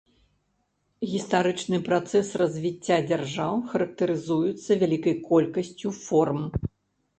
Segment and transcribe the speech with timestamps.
[1.11, 6.41] Гістарычны працэс развіцця дзяржаў характарызуецца вялікай колькасцю форм.